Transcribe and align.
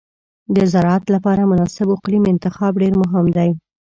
د 0.55 0.57
زراعت 0.71 1.03
لپاره 1.15 1.49
مناسب 1.51 1.87
اقلیم 1.97 2.23
انتخاب 2.33 2.73
ډېر 2.81 2.93
مهم 3.01 3.25
دی. 3.37 3.49